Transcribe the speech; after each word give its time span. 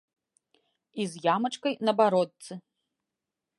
І 1.03 1.05
з 1.11 1.21
ямачкай 1.35 1.73
на 1.89 1.95
бародцы. 2.01 2.53